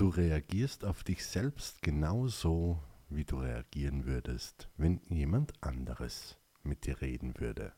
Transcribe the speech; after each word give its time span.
Du 0.00 0.08
reagierst 0.08 0.86
auf 0.86 1.04
dich 1.04 1.26
selbst 1.26 1.82
genauso, 1.82 2.82
wie 3.10 3.26
du 3.26 3.36
reagieren 3.36 4.06
würdest, 4.06 4.70
wenn 4.78 5.02
jemand 5.10 5.52
anderes 5.62 6.38
mit 6.62 6.86
dir 6.86 7.02
reden 7.02 7.38
würde. 7.38 7.74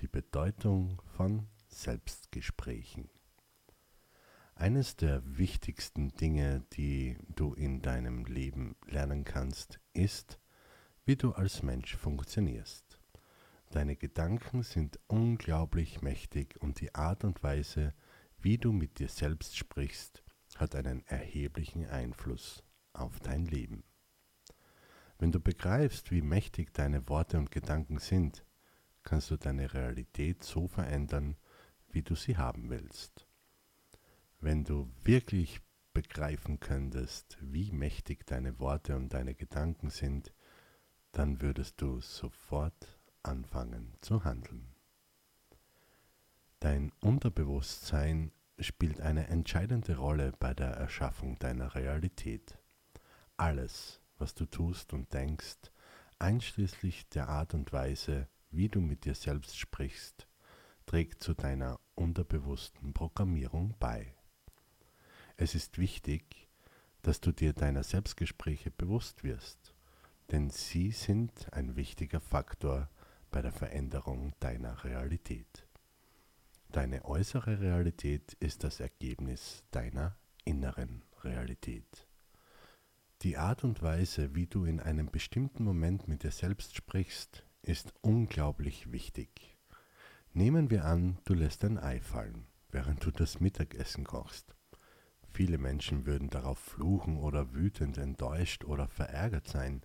Die 0.00 0.08
Bedeutung 0.08 1.00
von 1.16 1.46
Selbstgesprächen. 1.68 3.10
Eines 4.56 4.96
der 4.96 5.22
wichtigsten 5.24 6.08
Dinge, 6.16 6.64
die 6.72 7.16
du 7.28 7.54
in 7.54 7.80
deinem 7.80 8.24
Leben 8.24 8.74
lernen 8.88 9.22
kannst, 9.22 9.78
ist, 9.92 10.40
wie 11.04 11.14
du 11.14 11.30
als 11.30 11.62
Mensch 11.62 11.94
funktionierst. 11.94 12.98
Deine 13.70 13.94
Gedanken 13.94 14.64
sind 14.64 14.98
unglaublich 15.06 16.02
mächtig 16.02 16.60
und 16.60 16.80
die 16.80 16.92
Art 16.96 17.22
und 17.22 17.40
Weise, 17.44 17.94
wie 18.40 18.58
du 18.58 18.72
mit 18.72 18.98
dir 18.98 19.08
selbst 19.08 19.56
sprichst, 19.56 20.24
hat 20.60 20.74
einen 20.74 21.06
erheblichen 21.06 21.86
Einfluss 21.86 22.62
auf 22.92 23.20
dein 23.20 23.46
Leben. 23.46 23.84
Wenn 25.18 25.32
du 25.32 25.40
begreifst, 25.40 26.10
wie 26.10 26.22
mächtig 26.22 26.72
deine 26.72 27.08
Worte 27.08 27.38
und 27.38 27.50
Gedanken 27.50 27.98
sind, 27.98 28.44
kannst 29.02 29.30
du 29.30 29.36
deine 29.36 29.72
Realität 29.74 30.42
so 30.42 30.68
verändern, 30.68 31.36
wie 31.90 32.02
du 32.02 32.14
sie 32.14 32.36
haben 32.36 32.70
willst. 32.70 33.26
Wenn 34.40 34.64
du 34.64 34.90
wirklich 35.02 35.60
begreifen 35.92 36.60
könntest, 36.60 37.36
wie 37.40 37.72
mächtig 37.72 38.26
deine 38.26 38.58
Worte 38.58 38.96
und 38.96 39.12
deine 39.12 39.34
Gedanken 39.34 39.90
sind, 39.90 40.32
dann 41.12 41.40
würdest 41.42 41.80
du 41.80 42.00
sofort 42.00 42.98
anfangen 43.22 43.94
zu 44.00 44.24
handeln. 44.24 44.74
Dein 46.60 46.92
Unterbewusstsein 47.00 48.32
spielt 48.60 49.00
eine 49.00 49.28
entscheidende 49.28 49.96
Rolle 49.96 50.32
bei 50.38 50.54
der 50.54 50.70
Erschaffung 50.70 51.38
deiner 51.38 51.74
Realität. 51.74 52.58
Alles, 53.36 54.00
was 54.18 54.34
du 54.34 54.46
tust 54.46 54.92
und 54.92 55.12
denkst, 55.12 55.72
einschließlich 56.18 57.08
der 57.08 57.28
Art 57.28 57.54
und 57.54 57.72
Weise, 57.72 58.28
wie 58.50 58.68
du 58.68 58.80
mit 58.80 59.04
dir 59.04 59.14
selbst 59.14 59.58
sprichst, 59.58 60.26
trägt 60.86 61.22
zu 61.22 61.34
deiner 61.34 61.80
unterbewussten 61.94 62.92
Programmierung 62.92 63.74
bei. 63.78 64.14
Es 65.36 65.54
ist 65.54 65.78
wichtig, 65.78 66.48
dass 67.02 67.20
du 67.20 67.32
dir 67.32 67.52
deiner 67.52 67.82
Selbstgespräche 67.82 68.70
bewusst 68.70 69.24
wirst, 69.24 69.74
denn 70.30 70.50
sie 70.50 70.90
sind 70.90 71.52
ein 71.52 71.76
wichtiger 71.76 72.20
Faktor 72.20 72.90
bei 73.30 73.40
der 73.40 73.52
Veränderung 73.52 74.34
deiner 74.40 74.84
Realität. 74.84 75.66
Deine 76.72 77.04
äußere 77.04 77.58
Realität 77.58 78.34
ist 78.34 78.62
das 78.62 78.78
Ergebnis 78.78 79.64
deiner 79.72 80.16
inneren 80.44 81.02
Realität. 81.24 82.06
Die 83.22 83.36
Art 83.36 83.64
und 83.64 83.82
Weise, 83.82 84.36
wie 84.36 84.46
du 84.46 84.64
in 84.64 84.78
einem 84.78 85.10
bestimmten 85.10 85.64
Moment 85.64 86.06
mit 86.06 86.22
dir 86.22 86.30
selbst 86.30 86.76
sprichst, 86.76 87.44
ist 87.62 87.92
unglaublich 88.02 88.92
wichtig. 88.92 89.58
Nehmen 90.32 90.70
wir 90.70 90.84
an, 90.84 91.18
du 91.24 91.34
lässt 91.34 91.64
ein 91.64 91.76
Ei 91.76 92.00
fallen, 92.00 92.46
während 92.70 93.04
du 93.04 93.10
das 93.10 93.40
Mittagessen 93.40 94.04
kochst. 94.04 94.54
Viele 95.26 95.58
Menschen 95.58 96.06
würden 96.06 96.30
darauf 96.30 96.60
fluchen 96.60 97.16
oder 97.16 97.52
wütend, 97.52 97.98
enttäuscht 97.98 98.64
oder 98.64 98.86
verärgert 98.86 99.48
sein. 99.48 99.82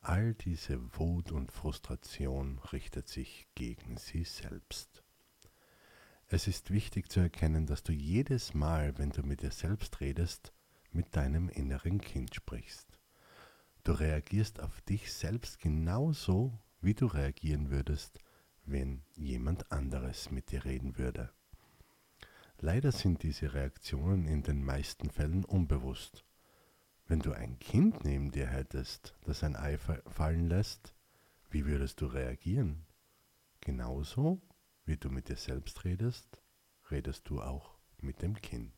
All 0.00 0.34
diese 0.34 0.80
Wut 0.98 1.30
und 1.30 1.52
Frustration 1.52 2.58
richtet 2.72 3.06
sich 3.06 3.46
gegen 3.54 3.96
sie 3.96 4.24
selbst. 4.24 5.04
Es 6.30 6.46
ist 6.46 6.70
wichtig 6.70 7.10
zu 7.10 7.20
erkennen, 7.20 7.66
dass 7.66 7.82
du 7.82 7.92
jedes 7.92 8.54
Mal, 8.54 8.96
wenn 8.96 9.10
du 9.10 9.22
mit 9.22 9.42
dir 9.42 9.50
selbst 9.50 10.00
redest, 10.00 10.52
mit 10.92 11.14
deinem 11.14 11.48
inneren 11.48 12.00
Kind 12.00 12.34
sprichst. 12.34 12.86
Du 13.84 13.92
reagierst 13.92 14.60
auf 14.60 14.80
dich 14.82 15.12
selbst 15.12 15.58
genauso, 15.58 16.58
wie 16.80 16.94
du 16.94 17.06
reagieren 17.06 17.70
würdest, 17.70 18.18
wenn 18.64 19.02
jemand 19.14 19.70
anderes 19.70 20.30
mit 20.30 20.50
dir 20.50 20.64
reden 20.64 20.96
würde. 20.96 21.30
Leider 22.58 22.92
sind 22.92 23.22
diese 23.22 23.52
Reaktionen 23.52 24.26
in 24.26 24.42
den 24.42 24.64
meisten 24.64 25.10
Fällen 25.10 25.44
unbewusst 25.44 26.24
wenn 27.10 27.18
du 27.18 27.32
ein 27.32 27.58
Kind 27.58 28.04
neben 28.04 28.30
dir 28.30 28.46
hättest, 28.46 29.16
das 29.24 29.42
ein 29.42 29.56
Ei 29.56 29.78
fallen 29.78 30.48
lässt, 30.48 30.94
wie 31.50 31.66
würdest 31.66 32.00
du 32.00 32.06
reagieren? 32.06 32.86
Genauso 33.60 34.40
wie 34.84 34.96
du 34.96 35.10
mit 35.10 35.28
dir 35.28 35.36
selbst 35.36 35.84
redest, 35.84 36.40
redest 36.90 37.28
du 37.28 37.40
auch 37.40 37.78
mit 37.98 38.22
dem 38.22 38.40
Kind. 38.40 38.72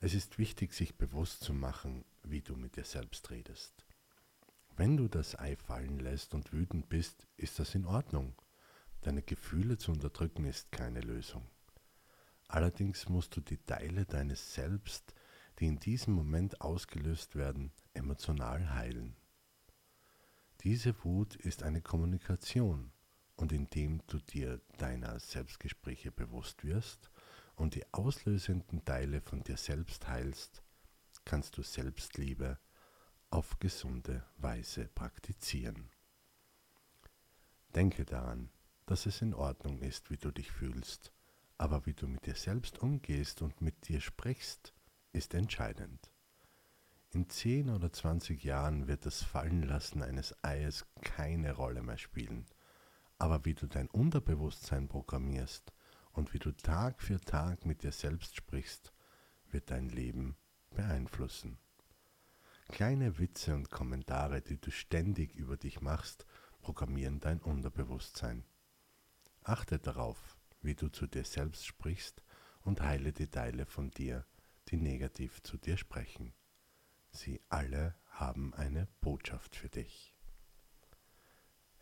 Es 0.00 0.14
ist 0.14 0.38
wichtig, 0.38 0.72
sich 0.72 0.96
bewusst 0.96 1.42
zu 1.42 1.52
machen, 1.52 2.04
wie 2.22 2.40
du 2.40 2.56
mit 2.56 2.76
dir 2.76 2.84
selbst 2.84 3.30
redest. 3.30 3.86
Wenn 4.76 4.96
du 4.96 5.08
das 5.08 5.38
Ei 5.38 5.56
fallen 5.56 5.98
lässt 5.98 6.34
und 6.34 6.52
wütend 6.52 6.88
bist, 6.88 7.26
ist 7.36 7.58
das 7.58 7.74
in 7.74 7.84
Ordnung. 7.84 8.34
Deine 9.02 9.22
Gefühle 9.22 9.78
zu 9.78 9.92
unterdrücken 9.92 10.44
ist 10.44 10.72
keine 10.72 11.00
Lösung. 11.00 11.46
Allerdings 12.48 13.08
musst 13.08 13.36
du 13.36 13.40
die 13.40 13.58
Teile 13.58 14.06
deines 14.06 14.54
Selbst 14.54 15.14
die 15.60 15.66
in 15.66 15.78
diesem 15.78 16.14
Moment 16.14 16.60
ausgelöst 16.62 17.36
werden, 17.36 17.70
emotional 17.92 18.74
heilen. 18.74 19.14
Diese 20.62 21.04
Wut 21.04 21.36
ist 21.36 21.62
eine 21.62 21.82
Kommunikation 21.82 22.92
und 23.40 23.52
indem 23.52 24.02
du 24.06 24.18
dir 24.18 24.60
deiner 24.76 25.18
Selbstgespräche 25.18 26.12
bewusst 26.12 26.62
wirst 26.62 27.10
und 27.56 27.74
die 27.74 27.90
auslösenden 27.92 28.84
Teile 28.84 29.22
von 29.22 29.42
dir 29.42 29.56
selbst 29.56 30.08
heilst, 30.08 30.62
kannst 31.24 31.56
du 31.56 31.62
Selbstliebe 31.62 32.58
auf 33.30 33.58
gesunde 33.58 34.24
Weise 34.36 34.88
praktizieren. 34.94 35.90
Denke 37.74 38.04
daran, 38.04 38.50
dass 38.84 39.06
es 39.06 39.22
in 39.22 39.32
Ordnung 39.32 39.80
ist, 39.80 40.10
wie 40.10 40.18
du 40.18 40.30
dich 40.30 40.52
fühlst, 40.52 41.12
aber 41.56 41.86
wie 41.86 41.94
du 41.94 42.08
mit 42.08 42.26
dir 42.26 42.34
selbst 42.34 42.78
umgehst 42.80 43.40
und 43.40 43.62
mit 43.62 43.88
dir 43.88 44.00
sprichst, 44.00 44.74
ist 45.12 45.32
entscheidend. 45.32 46.10
In 47.12 47.28
10 47.28 47.70
oder 47.70 47.90
20 47.90 48.44
Jahren 48.44 48.86
wird 48.86 49.06
das 49.06 49.22
Fallenlassen 49.22 50.02
eines 50.02 50.34
Eies 50.44 50.84
keine 51.00 51.52
Rolle 51.54 51.82
mehr 51.82 51.98
spielen. 51.98 52.46
Aber 53.20 53.44
wie 53.44 53.52
du 53.52 53.66
dein 53.66 53.90
Unterbewusstsein 53.90 54.88
programmierst 54.88 55.74
und 56.12 56.32
wie 56.32 56.38
du 56.38 56.52
Tag 56.52 57.02
für 57.02 57.20
Tag 57.20 57.66
mit 57.66 57.82
dir 57.82 57.92
selbst 57.92 58.34
sprichst, 58.34 58.94
wird 59.50 59.70
dein 59.70 59.90
Leben 59.90 60.38
beeinflussen. 60.70 61.58
Kleine 62.68 63.18
Witze 63.18 63.54
und 63.54 63.70
Kommentare, 63.70 64.40
die 64.40 64.58
du 64.58 64.70
ständig 64.70 65.34
über 65.34 65.58
dich 65.58 65.82
machst, 65.82 66.24
programmieren 66.62 67.20
dein 67.20 67.40
Unterbewusstsein. 67.40 68.46
Achte 69.42 69.78
darauf, 69.78 70.38
wie 70.62 70.74
du 70.74 70.88
zu 70.88 71.06
dir 71.06 71.24
selbst 71.24 71.66
sprichst 71.66 72.22
und 72.62 72.80
heile 72.80 73.12
die 73.12 73.28
Teile 73.28 73.66
von 73.66 73.90
dir, 73.90 74.24
die 74.68 74.78
negativ 74.78 75.42
zu 75.42 75.58
dir 75.58 75.76
sprechen. 75.76 76.32
Sie 77.10 77.42
alle 77.50 77.96
haben 78.06 78.54
eine 78.54 78.88
Botschaft 79.02 79.56
für 79.56 79.68
dich. 79.68 80.14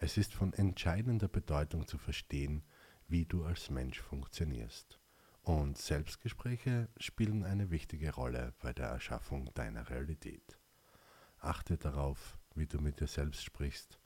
Es 0.00 0.16
ist 0.16 0.32
von 0.32 0.52
entscheidender 0.52 1.26
Bedeutung 1.26 1.88
zu 1.88 1.98
verstehen, 1.98 2.62
wie 3.08 3.26
du 3.26 3.44
als 3.44 3.68
Mensch 3.68 4.00
funktionierst. 4.00 5.00
Und 5.42 5.76
Selbstgespräche 5.76 6.88
spielen 6.98 7.42
eine 7.42 7.70
wichtige 7.70 8.14
Rolle 8.14 8.54
bei 8.60 8.72
der 8.72 8.86
Erschaffung 8.86 9.52
deiner 9.54 9.90
Realität. 9.90 10.56
Achte 11.38 11.78
darauf, 11.78 12.38
wie 12.54 12.66
du 12.66 12.78
mit 12.78 13.00
dir 13.00 13.08
selbst 13.08 13.42
sprichst 13.42 13.98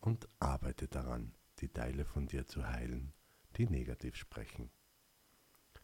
und 0.00 0.28
arbeite 0.38 0.86
daran, 0.86 1.34
die 1.60 1.68
Teile 1.68 2.04
von 2.04 2.26
dir 2.26 2.46
zu 2.46 2.68
heilen, 2.68 3.14
die 3.56 3.66
negativ 3.66 4.16
sprechen. 4.16 4.70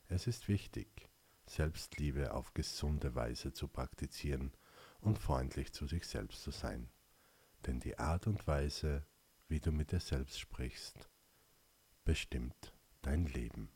Es 0.08 0.26
ist 0.26 0.46
wichtig, 0.48 1.08
Selbstliebe 1.46 2.34
auf 2.34 2.52
gesunde 2.52 3.14
Weise 3.14 3.54
zu 3.54 3.68
praktizieren 3.68 4.52
und 5.00 5.18
freundlich 5.18 5.72
zu 5.72 5.86
sich 5.86 6.06
selbst 6.06 6.42
zu 6.42 6.50
sein. 6.50 6.90
Denn 7.66 7.80
die 7.80 7.98
Art 7.98 8.26
und 8.26 8.46
Weise, 8.46 9.06
wie 9.48 9.60
du 9.60 9.72
mit 9.72 9.92
dir 9.92 10.00
selbst 10.00 10.38
sprichst, 10.38 11.08
bestimmt 12.04 12.74
dein 13.02 13.26
Leben. 13.26 13.68